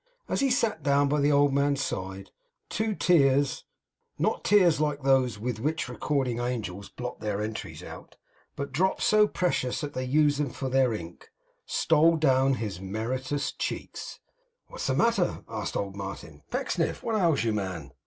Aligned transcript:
As 0.27 0.39
he 0.39 0.49
sat 0.49 0.81
down 0.81 1.07
by 1.09 1.21
the 1.21 1.31
old 1.31 1.53
man's 1.53 1.79
side, 1.79 2.31
two 2.69 2.95
tears 2.95 3.65
not 4.17 4.43
tears 4.43 4.81
like 4.81 5.03
those 5.03 5.37
with 5.37 5.59
which 5.59 5.87
recording 5.87 6.39
angels 6.39 6.89
blot 6.89 7.19
their 7.19 7.39
entries 7.39 7.83
out, 7.83 8.17
but 8.55 8.71
drops 8.71 9.05
so 9.05 9.27
precious 9.27 9.79
that 9.81 9.93
they 9.93 10.03
use 10.03 10.37
them 10.37 10.49
for 10.49 10.69
their 10.69 10.91
ink 10.91 11.29
stole 11.67 12.15
down 12.17 12.55
his 12.55 12.79
meritorious 12.81 13.51
cheeks. 13.51 14.19
'What 14.69 14.81
is 14.81 14.87
the 14.87 14.95
matter?' 14.95 15.43
asked 15.47 15.77
old 15.77 15.95
Martin. 15.95 16.41
'Pecksniff, 16.49 17.03
what 17.03 17.13
ails 17.15 17.43
you, 17.43 17.53
man? 17.53 17.91